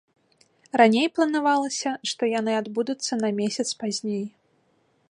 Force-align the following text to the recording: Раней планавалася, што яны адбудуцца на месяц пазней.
Раней 0.81 1.07
планавалася, 1.17 1.93
што 2.13 2.31
яны 2.39 2.57
адбудуцца 2.61 3.13
на 3.23 3.29
месяц 3.43 3.67
пазней. 3.85 4.25